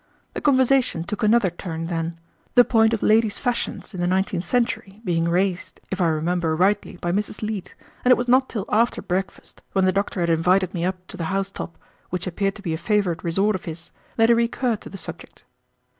The 0.33 0.41
conversation 0.41 1.03
took 1.03 1.21
another 1.21 1.51
turn 1.51 1.85
then, 1.85 2.19
the 2.55 2.65
point 2.65 2.91
of 2.91 3.03
ladies' 3.03 3.37
fashions 3.37 3.93
in 3.93 3.99
the 4.01 4.07
nineteenth 4.07 4.43
century 4.45 4.99
being 5.05 5.25
raised, 5.25 5.79
if 5.91 6.01
I 6.01 6.07
remember 6.07 6.55
rightly, 6.55 6.97
by 6.97 7.11
Mrs. 7.11 7.43
Leete, 7.43 7.75
and 8.03 8.11
it 8.11 8.17
was 8.17 8.27
not 8.27 8.49
till 8.49 8.65
after 8.69 8.99
breakfast, 9.03 9.61
when 9.73 9.85
the 9.85 9.91
doctor 9.91 10.19
had 10.19 10.31
invited 10.31 10.73
me 10.73 10.83
up 10.83 11.05
to 11.09 11.17
the 11.17 11.25
house 11.25 11.51
top, 11.51 11.77
which 12.09 12.25
appeared 12.25 12.55
to 12.55 12.63
be 12.63 12.73
a 12.73 12.79
favorite 12.79 13.23
resort 13.23 13.53
of 13.53 13.65
his, 13.65 13.91
that 14.15 14.29
he 14.29 14.33
recurred 14.33 14.81
to 14.81 14.89
the 14.89 14.97
subject. 14.97 15.43